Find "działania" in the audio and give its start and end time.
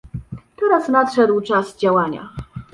1.77-2.29